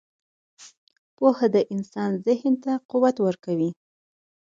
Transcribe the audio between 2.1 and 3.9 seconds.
ذهن ته قوت ورکوي.